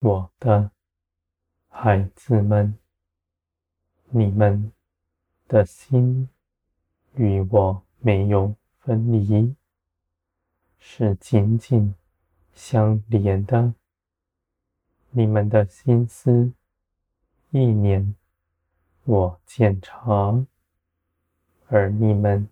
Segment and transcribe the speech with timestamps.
[0.00, 0.70] 我的
[1.68, 2.74] 孩子们，
[4.08, 4.72] 你们
[5.46, 6.26] 的心
[7.16, 9.54] 与我没有分离，
[10.78, 11.94] 是紧紧
[12.54, 13.74] 相连的。
[15.10, 16.50] 你们的心思
[17.50, 18.16] 意念，
[19.04, 20.46] 我检查，
[21.68, 22.48] 而你们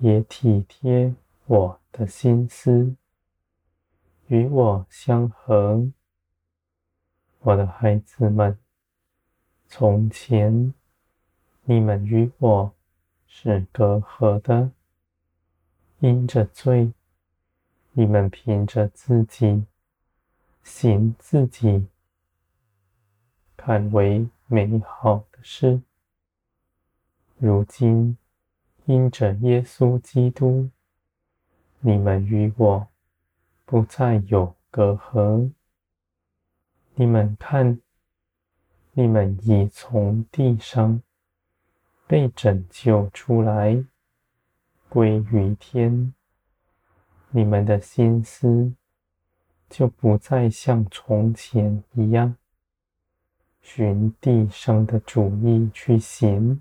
[0.00, 1.14] 也体贴
[1.44, 2.96] 我的心思，
[4.28, 5.92] 与我相合。
[7.44, 8.56] 我的孩子们，
[9.66, 10.72] 从前
[11.64, 12.72] 你们与我
[13.26, 14.70] 是隔阂的，
[15.98, 16.92] 因着罪，
[17.90, 19.64] 你们凭着自己
[20.62, 21.88] 行自己
[23.56, 25.82] 看为美好的事。
[27.38, 28.16] 如今
[28.84, 30.70] 因着耶稣基督，
[31.80, 32.86] 你们与我
[33.64, 35.50] 不再有隔阂。
[36.94, 37.80] 你们看，
[38.92, 41.02] 你们已从地上
[42.06, 43.82] 被拯救出来，
[44.90, 46.12] 归于天。
[47.30, 48.74] 你们的心思
[49.70, 52.36] 就不再像从前一样，
[53.62, 56.60] 循地上的主意去行，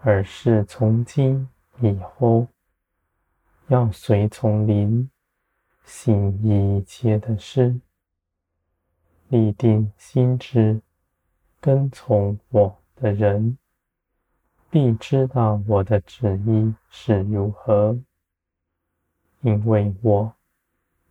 [0.00, 1.48] 而是从今
[1.80, 2.46] 以后
[3.68, 5.08] 要随从灵
[5.82, 7.80] 行一切的事。
[9.32, 10.82] 立定心志，
[11.58, 13.56] 跟从我的人，
[14.68, 17.98] 必知道我的旨意是如何，
[19.40, 20.34] 因为我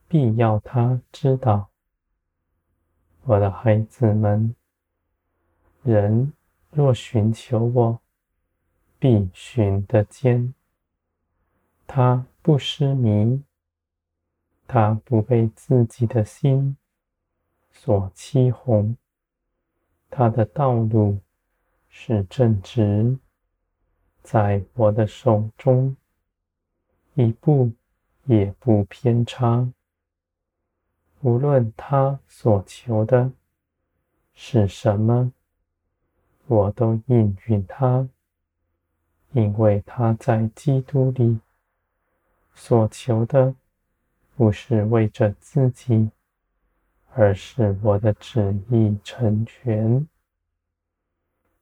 [0.08, 1.72] 必要他知道。
[3.24, 4.56] 我的孩子们，
[5.82, 6.32] 人
[6.70, 8.02] 若寻求我，
[9.00, 10.54] 必寻得见。
[11.88, 13.44] 他不失迷，
[14.68, 16.78] 他不被自己的心
[17.72, 18.96] 所欺哄，
[20.10, 21.20] 他的道路
[21.90, 23.18] 是正直，
[24.22, 25.96] 在我的手中，
[27.16, 27.72] 一步
[28.26, 29.72] 也不偏差。
[31.22, 33.32] 无论他所求的
[34.34, 35.32] 是什么，
[36.48, 38.08] 我都应允他，
[39.32, 41.40] 因为他在基督里
[42.54, 43.56] 所求的，
[44.36, 46.12] 不是为着自己。
[47.14, 50.08] 而是我的旨意成全，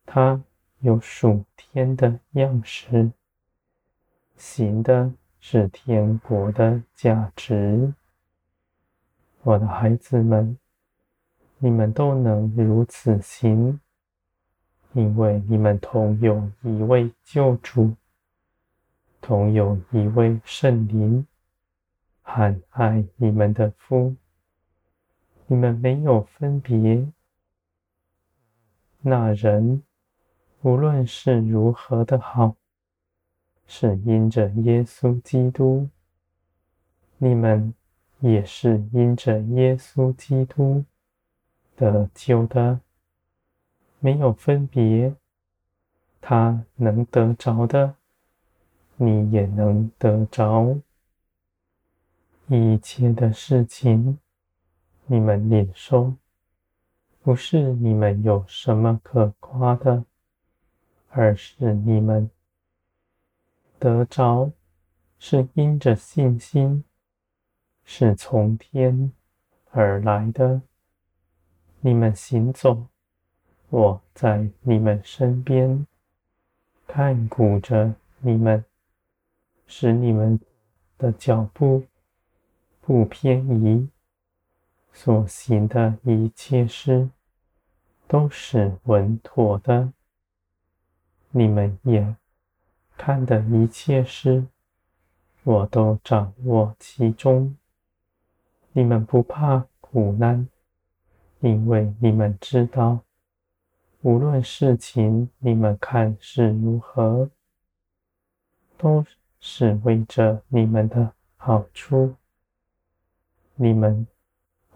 [0.05, 0.39] 他
[0.79, 3.11] 有属天的样式，
[4.37, 7.93] 行的是天国的价值。
[9.41, 10.55] 我的孩子们，
[11.57, 13.79] 你们都能如此行，
[14.93, 17.95] 因为你们同有一位救主，
[19.19, 21.25] 同有一位圣灵，
[22.21, 24.15] 很爱你们的父。
[25.51, 27.07] 你们没有分别，
[29.01, 29.81] 那人
[30.61, 32.55] 无论是如何的好，
[33.65, 35.89] 是因着耶稣基督；
[37.17, 37.73] 你们
[38.19, 40.85] 也是因着耶稣基督
[41.75, 42.81] 得救的，
[43.97, 45.15] 没有分别。
[46.21, 47.95] 他能得着的，
[48.97, 50.77] 你也能得着。
[52.45, 54.19] 一切的事情。
[55.11, 56.13] 你们领受，
[57.23, 60.05] 不是你们有什么可夸的，
[61.09, 62.29] 而是你们
[63.79, 64.51] 得着，
[65.17, 66.83] 是因着信心，
[67.83, 69.11] 是从天
[69.71, 70.61] 而来的。
[71.79, 72.85] 你们行走，
[73.69, 75.87] 我在你们身边，
[76.85, 78.63] 看顾着你们，
[79.65, 80.39] 使你们
[80.99, 81.83] 的脚步
[82.81, 83.89] 不偏移。
[84.91, 87.09] 所行的一切事
[88.07, 89.93] 都是稳妥的，
[91.31, 92.17] 你们眼
[92.97, 94.45] 看的一切事，
[95.43, 97.55] 我都掌握其中。
[98.73, 100.47] 你们不怕苦难，
[101.39, 102.99] 因为你们知道，
[104.01, 107.29] 无论事情你们看是如何，
[108.77, 109.05] 都
[109.39, 112.15] 是为着你们的好处。
[113.55, 114.05] 你们。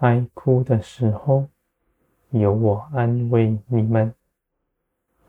[0.04, 1.48] 哀哭的时候，
[2.32, 4.12] 有我安慰你们；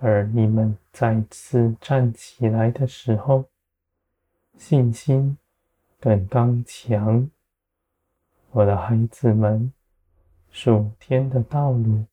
[0.00, 3.44] 而你们再次站起来的时候，
[4.58, 5.38] 信心
[6.00, 7.30] 更刚强。
[8.50, 9.72] 我的孩子们，
[10.50, 12.06] 属天的道路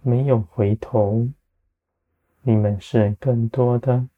[0.00, 1.28] 没有回头，
[2.40, 4.08] 你们是更多的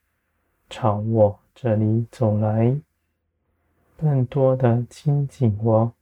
[0.69, 2.81] 朝我这里走来，
[3.97, 5.93] 更多的亲近我。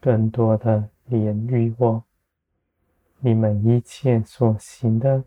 [0.00, 2.02] 更多的怜悯我。
[3.18, 5.22] 你们一切所行的，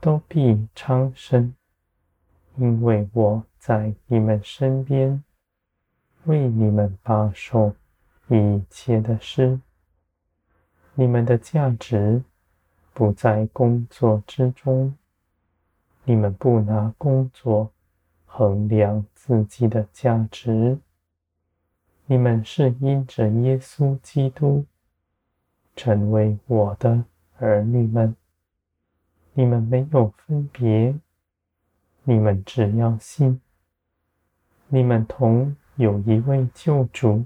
[0.00, 1.54] 都必昌盛，
[2.56, 5.22] 因为我在你们身边，
[6.24, 7.72] 为你们把守
[8.28, 9.60] 一切的事。
[10.94, 12.24] 你们的价值
[12.92, 14.96] 不在工作之中，
[16.02, 17.70] 你们不拿工作
[18.26, 20.78] 衡量自己的价值。
[22.08, 24.66] 你们是因着耶稣基督。
[25.76, 27.04] 成为我的
[27.36, 28.16] 儿女们，
[29.32, 30.92] 你们没有分别，
[32.02, 33.40] 你们只要信，
[34.66, 37.24] 你们同有一位救主，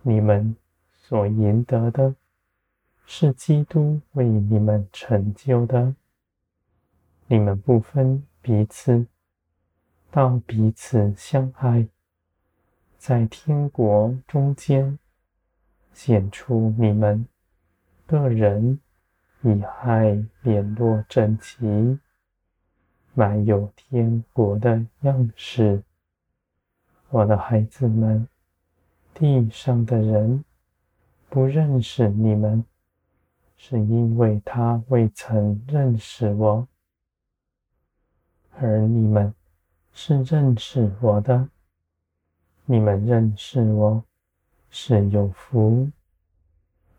[0.00, 0.56] 你们
[0.94, 2.14] 所赢得的，
[3.04, 5.94] 是基督为你们成就的，
[7.26, 9.06] 你们不分彼此，
[10.10, 11.86] 到彼此相爱，
[13.06, 14.98] 在天国中间。
[15.92, 17.24] 显出你们
[18.04, 18.80] 个人
[19.42, 22.00] 以爱联络整齐，
[23.14, 25.84] 满有天国的样式。
[27.10, 28.26] 我的孩子们，
[29.14, 30.44] 地上的人
[31.28, 32.64] 不认识你们，
[33.56, 36.66] 是因为他未曾认识我；
[38.58, 39.32] 而你们
[39.92, 41.48] 是认识我的，
[42.66, 44.04] 你们认识我。
[44.68, 45.90] 是有福，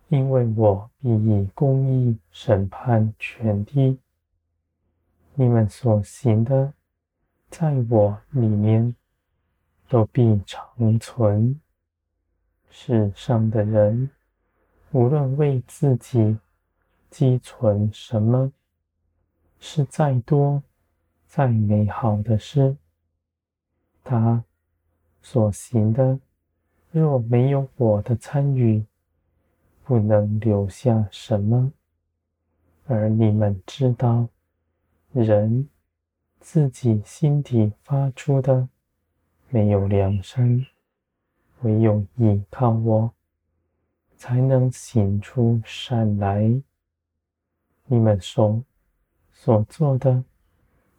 [0.07, 3.99] 因为我必以公义审判全地。
[5.35, 6.73] 你们所行的，
[7.51, 8.95] 在我里面
[9.87, 11.59] 都必长存。
[12.71, 14.09] 世上的人，
[14.91, 16.39] 无论为自己
[17.11, 18.51] 积存什么，
[19.59, 20.63] 是再多
[21.27, 22.75] 再美好的事，
[24.03, 24.43] 他
[25.29, 26.17] 所行的。
[26.89, 28.85] 若没有我的参与，
[29.83, 31.73] 不能留下什么。
[32.85, 34.29] 而你们知道，
[35.11, 35.67] 人
[36.39, 38.69] 自己心底发出的，
[39.49, 40.65] 没有良善，
[41.59, 43.11] 唯有依靠我，
[44.15, 46.61] 才能行出善来。
[47.87, 48.63] 你们所
[49.33, 50.23] 所做的，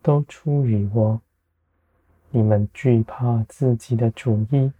[0.02, 1.22] 都出于我。
[2.30, 4.72] 你们惧怕自己的主意。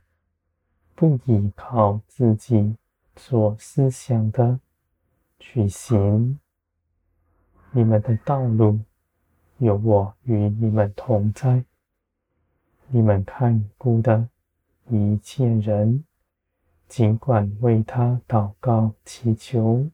[0.95, 2.75] 不依靠自己
[3.15, 4.59] 所思想的
[5.39, 6.41] 去行，
[7.71, 8.81] 你们的道路
[9.59, 11.65] 有我与你们同在。
[12.89, 14.29] 你们看顾的
[14.89, 16.03] 一切人，
[16.89, 19.89] 尽管为他祷告祈求，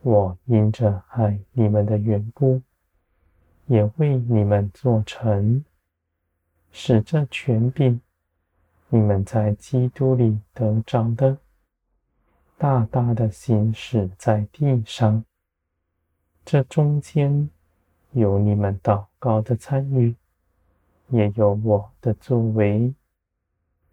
[0.00, 2.62] 我因着爱你们的缘故，
[3.66, 5.62] 也为你们做成，
[6.72, 8.00] 使这权柄。
[8.88, 11.38] 你们在基督里得着的，
[12.58, 15.24] 大大的行使在地上。
[16.44, 17.48] 这中间
[18.12, 20.16] 有你们祷告的参与，
[21.08, 22.92] 也有我的作为，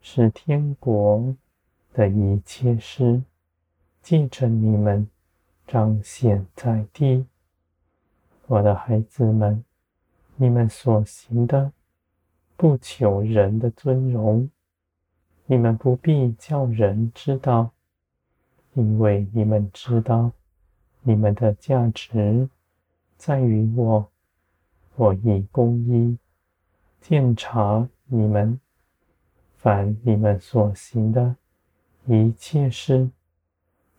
[0.02, 1.36] 使天国
[1.94, 3.22] 的一切事
[4.02, 5.08] 借着你们
[5.68, 7.28] 彰显在地。
[8.48, 9.64] 我的孩子们，
[10.38, 11.72] 你们所行的，
[12.58, 14.50] 不求人的尊荣。
[15.46, 17.72] 你们不必叫人知道，
[18.74, 20.32] 因为你们知道，
[21.04, 22.50] 你们的价值
[23.16, 24.12] 在于我。
[24.96, 26.18] 我以公义
[27.00, 28.60] 鉴察你们，
[29.56, 31.36] 凡你们所行的
[32.08, 33.12] 一切事，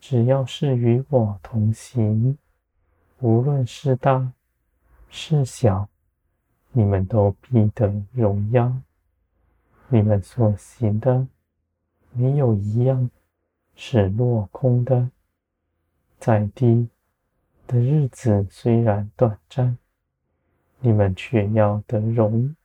[0.00, 2.36] 只要是与我同行，
[3.20, 4.32] 无论是大
[5.08, 5.88] 是小，
[6.72, 8.72] 你们都必得荣耀。
[9.88, 11.26] 你们所行的。
[12.12, 13.10] 没有一样
[13.76, 15.10] 是落空的。
[16.18, 16.88] 在地
[17.66, 19.76] 的日子虽然短暂，
[20.80, 22.56] 你们却要得荣。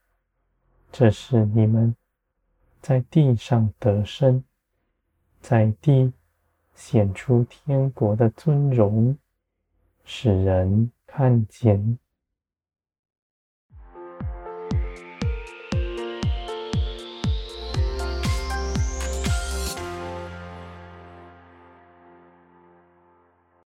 [0.92, 1.96] 这是你们
[2.82, 4.44] 在地上得生，
[5.42, 6.14] 在地
[6.74, 9.16] 显出天国的尊荣，
[10.04, 12.00] 使人看见。